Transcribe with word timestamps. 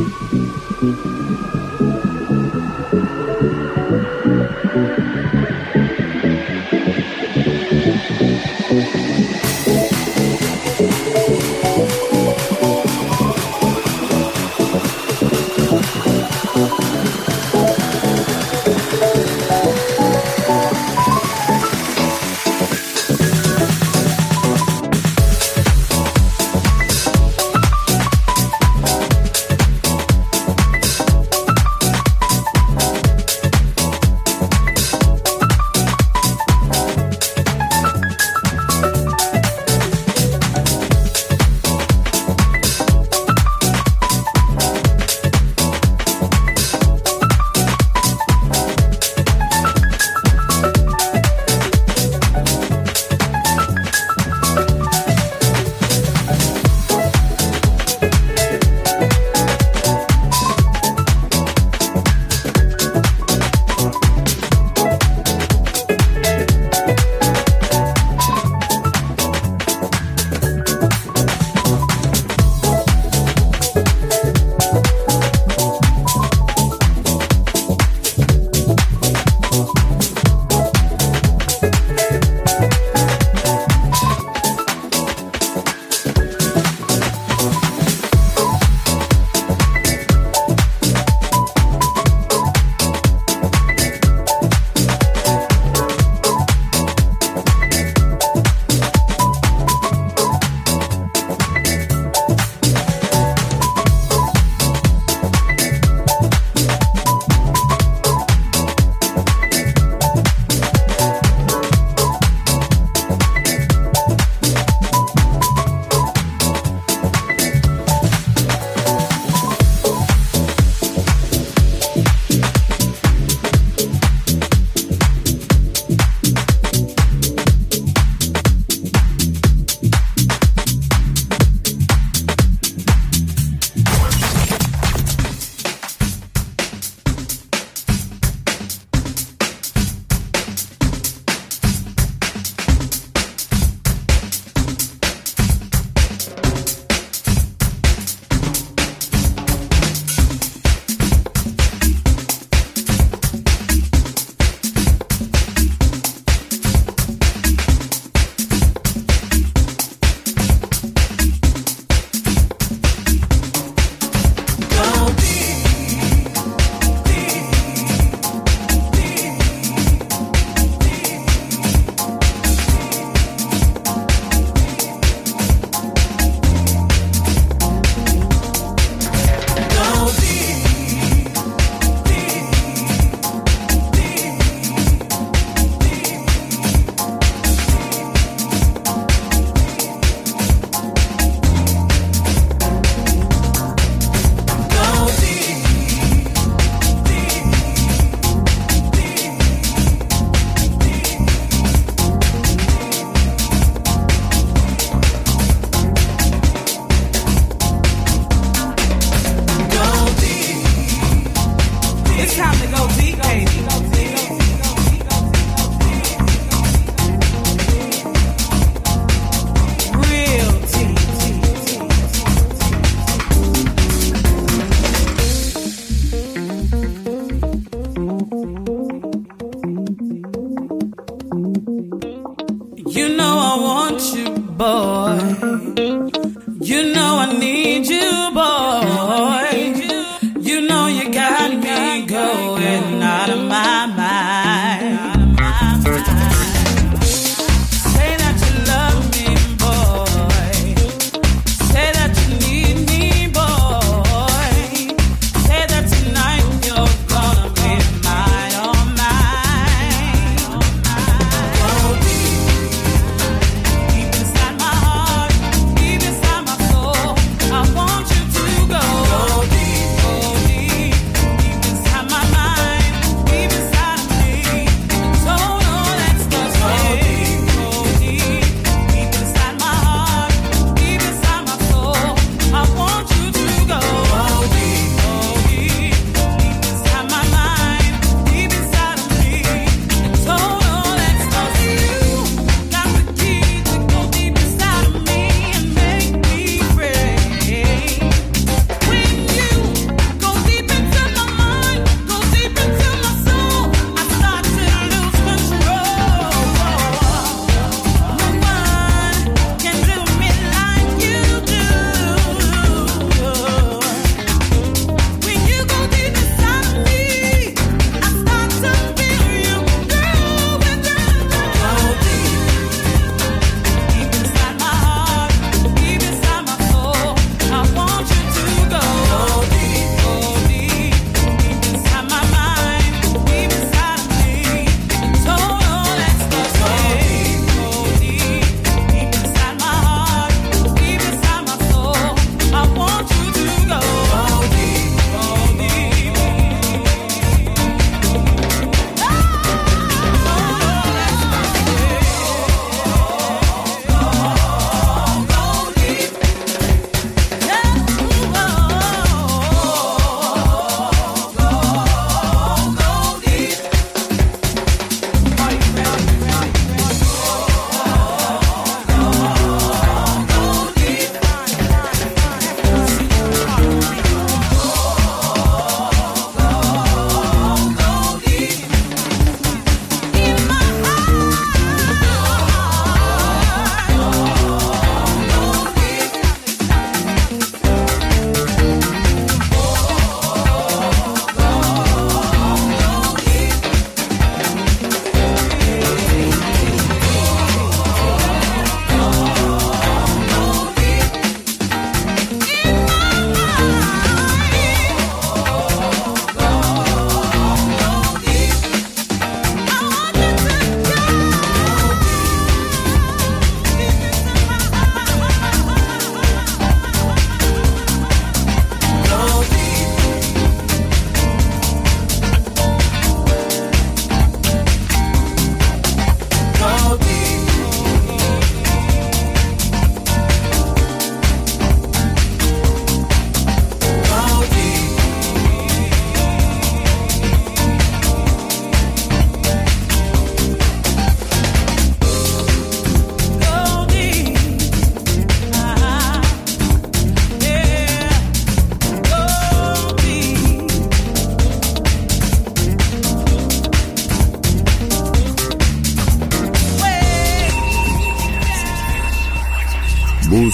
Thank 0.00 0.14
mm 0.32 0.94
-hmm. 0.94 1.30
you. 1.30 1.39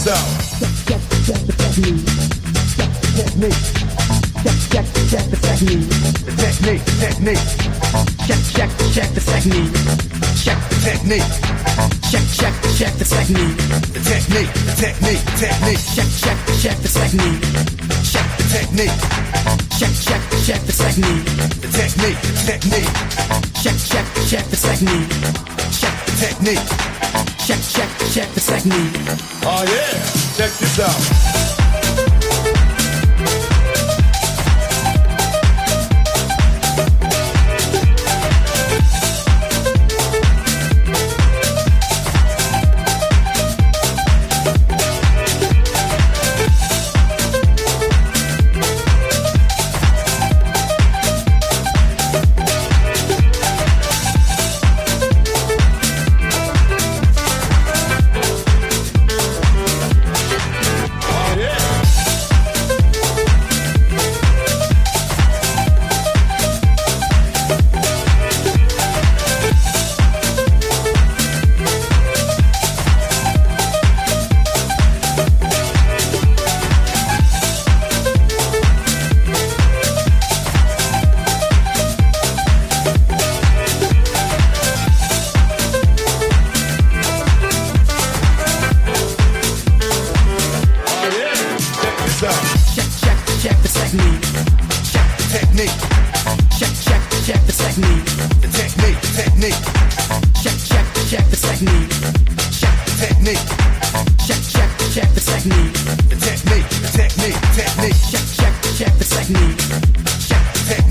This 0.00 0.08
out. 0.08 0.70
check, 0.86 1.00
check 1.26 1.40
the 1.46 1.52
technique. 1.52 2.06
Check 2.76 2.90
the 3.00 3.08
technique. 3.16 3.60
Check, 4.40 4.58
check, 4.70 4.86
check 5.10 5.24
the 5.30 5.36
technique. 5.36 5.88
The 6.24 6.32
technique, 6.40 6.84
technique, 7.00 7.44
Check, 8.26 8.40
check, 8.54 8.70
check 8.94 9.10
the 9.12 9.20
technique. 9.20 9.72
check 10.44 10.58
the 10.70 10.76
technique, 10.80 11.30
Check, 12.10 12.26
check, 12.32 12.54
check 12.78 12.92
the 12.96 13.04
technique. 13.04 13.56
the 13.92 14.00
technique, 14.00 14.52
the 14.54 14.74
technique, 14.80 15.24
technique, 15.36 15.82
Check, 15.94 16.08
check, 16.22 16.38
check 16.62 16.76
the 16.80 16.88
technique. 16.88 17.40
check 18.12 18.28
the 18.38 18.44
technique, 18.48 18.98
Check, 19.76 19.94
check, 20.00 20.22
check 20.46 20.60
the 20.64 20.72
technique. 20.72 21.24
the 21.60 21.68
technique, 21.68 22.20
the 22.22 22.42
technique, 22.48 22.90
Check, 23.60 23.76
check, 23.76 24.06
check 24.28 24.44
the 24.48 24.56
technique. 24.56 25.08
check 25.76 25.94
the 26.06 26.12
technique. 26.24 27.29
Check, 27.50 27.62
check, 27.62 27.98
check 28.12 28.28
the 28.32 28.40
technique. 28.40 28.94
Oh 29.42 29.64
yeah. 29.66 30.36
Check 30.36 30.52
this 30.60 30.78
out. 30.78 31.59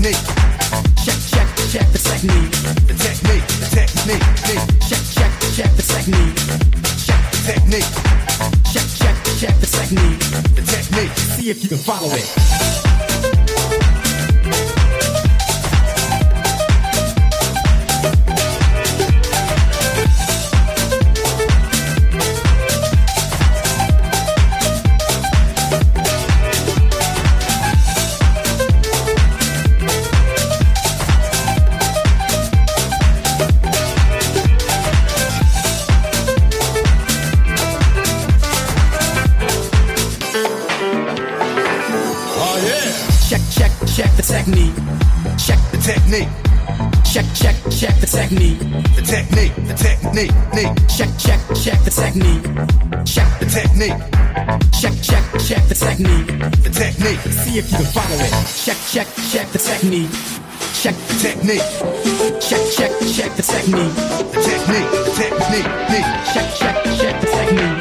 Technique, 0.02 0.16
Check, 1.04 1.18
check, 1.28 1.48
check 1.70 1.86
the 1.92 1.98
technique. 1.98 2.50
the 2.86 2.94
technique, 2.94 3.46
the 3.60 3.66
technique, 3.68 4.22
Check, 4.88 5.02
check, 5.12 5.32
check 5.54 5.70
the 5.76 5.82
technique. 5.82 6.36
check 7.04 7.20
the 7.30 7.38
technique, 7.44 7.90
Check, 8.72 8.86
check, 8.96 9.16
check 9.38 9.54
the 9.60 9.66
technique. 9.66 10.20
the 10.54 10.62
technique. 10.62 11.16
See 11.36 11.50
if 11.50 11.62
you 11.62 11.68
can 11.68 11.78
follow 11.78 12.08
it. 12.12 12.89
Technique. 48.30 48.58
the 48.94 49.02
technique, 49.02 49.54
the 49.66 49.74
technique, 49.74 50.30
technique, 50.54 50.88
Check, 50.88 51.10
check, 51.18 51.40
check 51.58 51.82
the 51.82 51.90
technique. 51.90 52.44
check 53.04 53.26
the 53.40 53.46
technique, 53.46 53.98
Check, 54.70 54.94
check, 55.02 55.24
check 55.42 55.66
the 55.66 55.74
technique. 55.74 56.26
the 56.62 56.70
technique, 56.70 57.18
See 57.42 57.58
if 57.58 57.70
you 57.70 57.78
can 57.78 57.86
follow 57.90 58.18
it. 58.22 58.30
Check, 58.64 58.76
check, 58.86 59.08
check 59.32 59.48
the 59.50 59.58
technique. 59.58 60.10
Check, 60.78 60.94
the 60.94 61.14
technique, 61.18 61.66
check, 62.40 62.62
check, 62.70 62.92
check 63.10 63.34
the 63.34 63.42
technique. 63.42 63.94
the 64.30 64.40
technique, 64.46 64.90
the 64.94 65.12
technique, 65.18 65.70
Check, 66.32 66.48
check, 66.54 66.76
check 66.98 67.20
the 67.20 67.26
technique. 67.26 67.78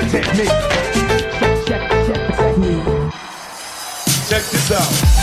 the 0.00 0.06
technique. 0.16 0.56
Check, 1.36 1.58
check, 1.68 1.82
check 2.08 2.20
the 2.26 2.34
technique. 2.40 2.88
Check 4.28 4.44
this 4.50 4.70
out. 4.72 5.21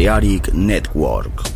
Balearic 0.00 0.54
Network. 0.54 1.49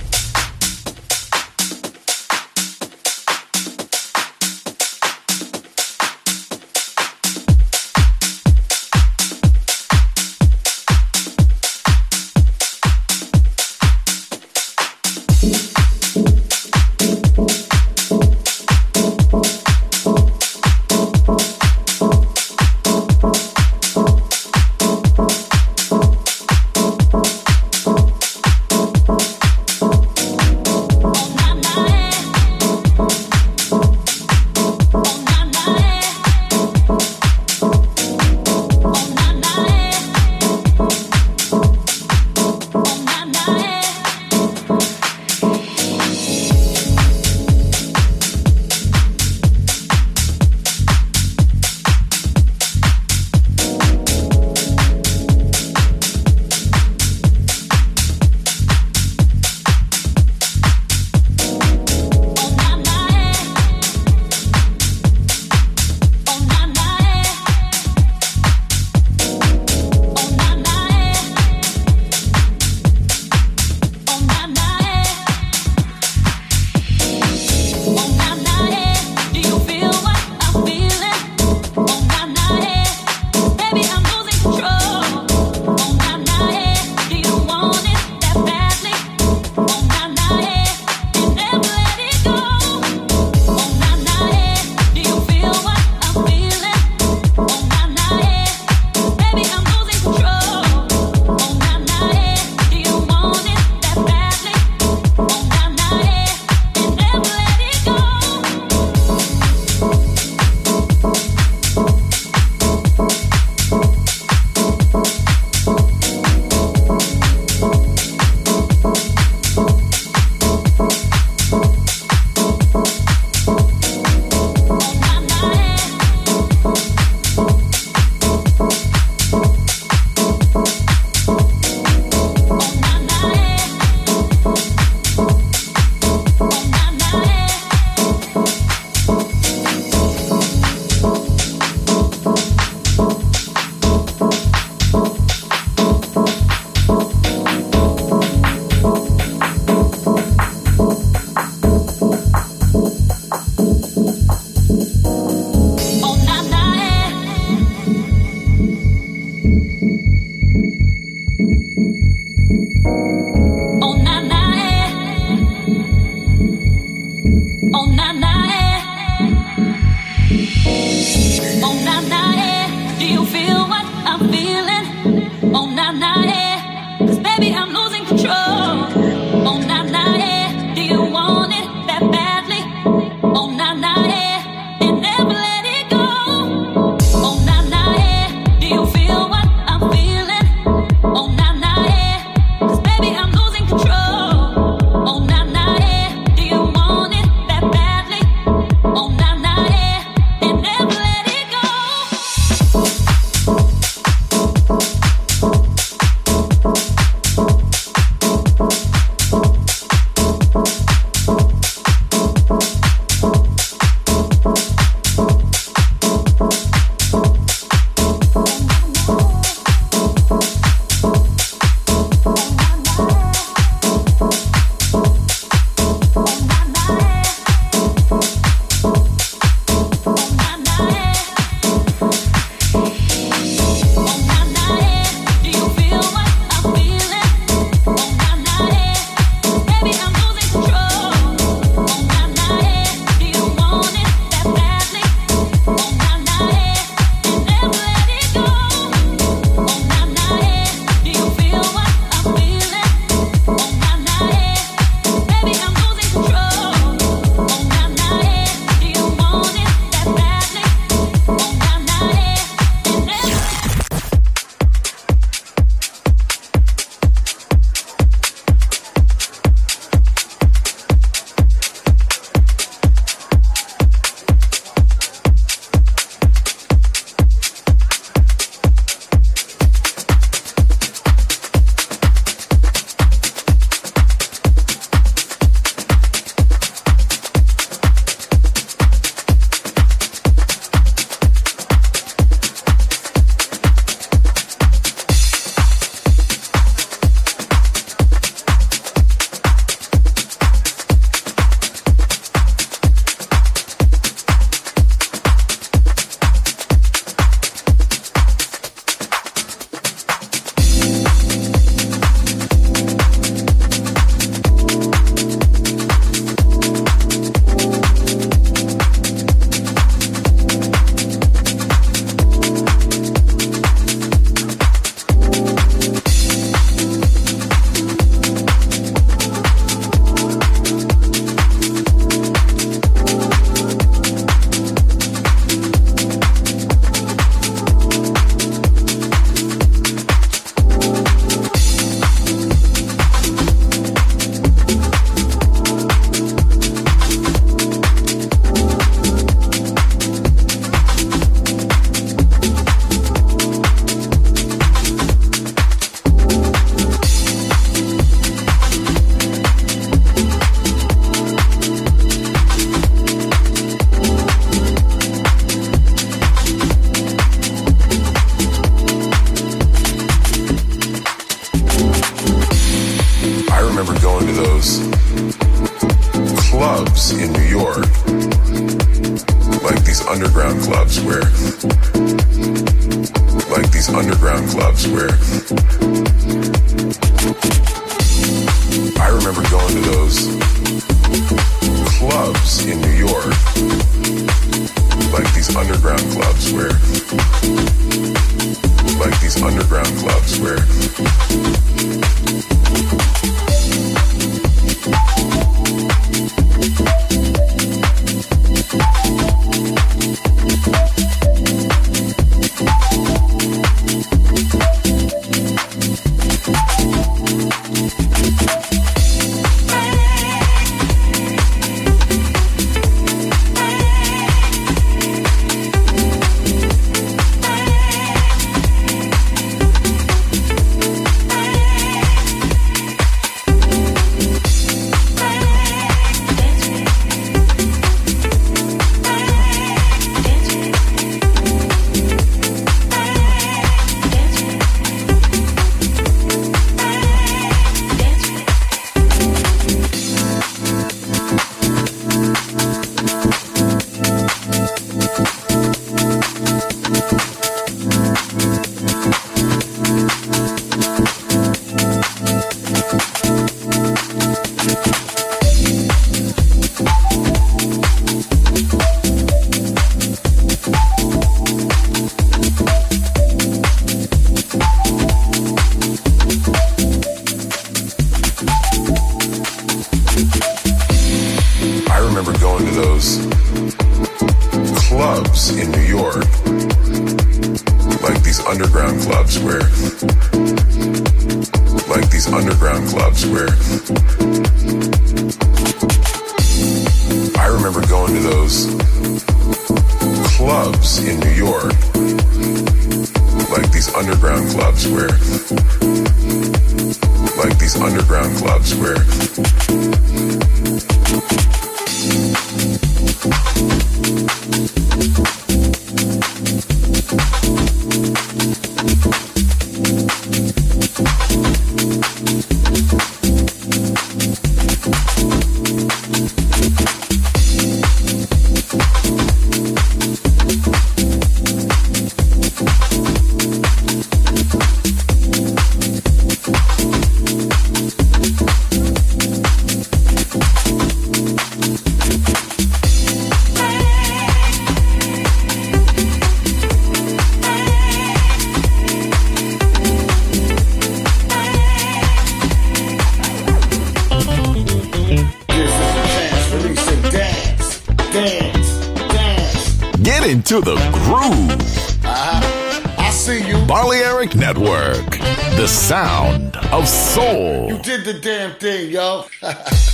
the 565.64 565.68
sound 565.68 566.59
of 566.74 566.87
soul. 566.87 567.68
You 567.70 567.79
did 567.79 568.05
the 568.05 568.20
damn 568.20 568.55
thing, 568.57 568.90
yo. 568.90 569.24